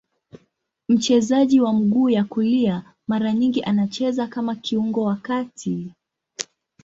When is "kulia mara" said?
2.23-3.33